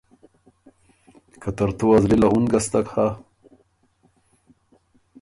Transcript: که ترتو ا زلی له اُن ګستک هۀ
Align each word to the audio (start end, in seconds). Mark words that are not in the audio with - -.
که 1.41 1.49
ترتو 1.57 1.85
ا 1.95 1.97
زلی 2.03 2.17
له 2.21 2.27
اُن 2.33 2.43
ګستک 2.51 2.87
هۀ 2.93 3.07